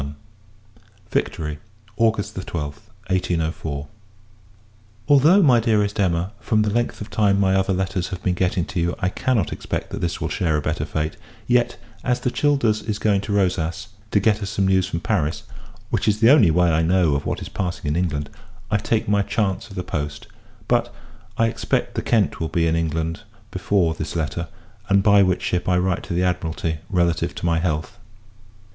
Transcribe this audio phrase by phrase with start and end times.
[0.01, 1.03] LETTER LI.
[1.11, 1.59] Victory,
[1.95, 3.87] August 12th, 1804.
[5.07, 8.65] Although, my Dearest Emma, from the length of time my other letters have been getting
[8.65, 12.31] to you, I cannot expect that this will share a better fate; yet, as the
[12.31, 15.43] Childers is going to Rosas, to get us some news from Paris
[15.91, 18.31] which is the only way I know of what is passing in England
[18.71, 20.25] I take my chance of the post:
[20.67, 20.91] but,
[21.37, 23.19] I expect the Kent will be in England
[23.51, 24.47] before this letter;
[24.89, 27.99] and by which ship I write to the Admiralty relative to my health.